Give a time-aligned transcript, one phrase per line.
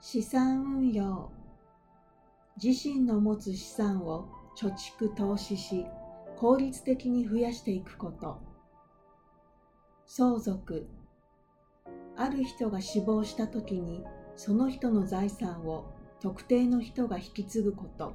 [0.00, 1.28] 資産運用。
[2.62, 5.86] 自身の持つ資産を貯蓄投資し
[6.36, 8.38] 効率的に増やしていくこと。
[10.06, 10.88] 相続。
[12.16, 14.04] ある人が死亡した時に
[14.36, 18.14] その人の財産を特定の人が引き継ぐこと。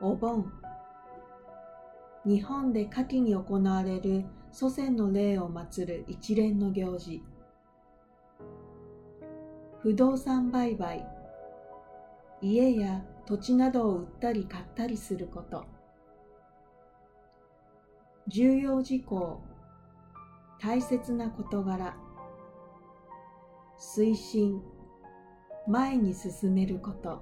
[0.00, 0.52] お盆。
[2.24, 7.20] 日本で夏季に行われる祖先の霊を祀る一連の行事。
[9.82, 11.04] 不動産売買。
[12.40, 15.64] 家や土地などを売ったり買ったりすること。
[18.28, 19.42] 重要事項。
[20.60, 21.96] 大切な事柄。
[23.76, 24.62] 推進。
[25.66, 27.20] 前に進めること。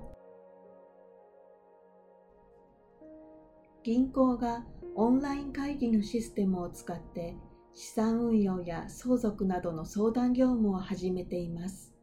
[3.82, 7.38] 銀行がオンライン会議のシステムを使って
[7.72, 11.94] 資産運用や相続などの相談業務を始めています。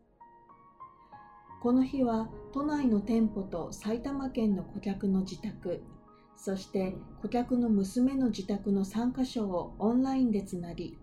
[1.62, 5.82] この日は都内の店舗と埼玉県の顧客の自宅、
[6.36, 10.98] そして顧客の娘の自宅の3カ所をオンラインでつなぎ、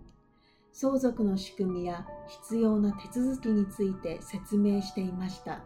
[0.73, 5.65] 相続の仕組みや必要な手続きについて説明していました。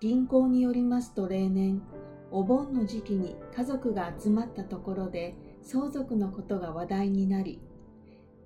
[0.00, 1.80] 銀行によりますと例年、
[2.30, 7.60] お盆の時期に家族が集まったところで相続のことが話題になり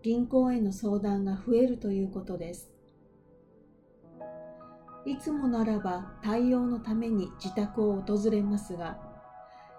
[0.02, 2.70] 銀行への相談が増えるということです
[5.06, 8.98] いつもならば対応のために自宅を訪れますが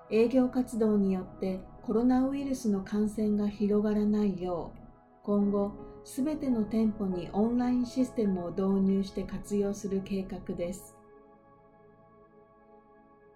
[0.10, 4.82] 営業活動によってコロナウイルスの感染が広がらないよう
[5.24, 10.96] 今後すべての店舗にオンラインシステムを導入して活用する計画です。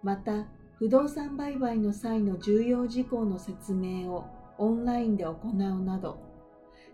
[0.02, 4.26] また不動産売買の際の重要事項の説明を
[4.58, 6.20] オンラインで行うなど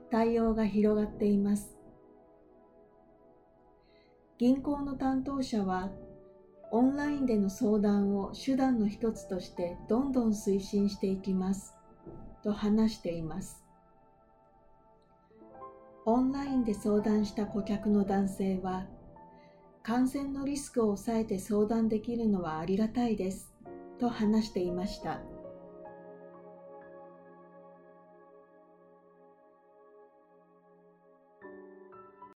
[0.09, 1.80] 対応が広がっています。
[4.41, 5.91] 銀行の担当者は
[6.71, 11.75] オンラインでの相談を手段の一つとしてどんどん推進していきます
[12.43, 13.63] と話しています。
[16.07, 18.87] オンラインで相談した顧客の男性は
[19.83, 23.53] 感染のリスクを抑えて相談できるのはありがたいです
[23.99, 25.21] と話していました。